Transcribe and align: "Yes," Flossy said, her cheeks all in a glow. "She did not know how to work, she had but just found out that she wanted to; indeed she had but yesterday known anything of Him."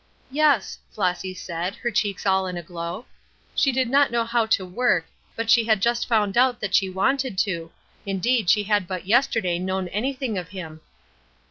"Yes," 0.31 0.79
Flossy 0.89 1.31
said, 1.35 1.75
her 1.75 1.91
cheeks 1.91 2.25
all 2.25 2.47
in 2.47 2.57
a 2.57 2.63
glow. 2.63 3.05
"She 3.53 3.71
did 3.71 3.87
not 3.87 4.09
know 4.09 4.25
how 4.25 4.47
to 4.47 4.65
work, 4.65 5.05
she 5.45 5.65
had 5.65 5.77
but 5.77 5.83
just 5.83 6.07
found 6.07 6.35
out 6.39 6.59
that 6.59 6.73
she 6.73 6.89
wanted 6.89 7.37
to; 7.37 7.71
indeed 8.03 8.49
she 8.49 8.63
had 8.63 8.87
but 8.87 9.05
yesterday 9.05 9.59
known 9.59 9.89
anything 9.89 10.39
of 10.39 10.49
Him." 10.49 10.81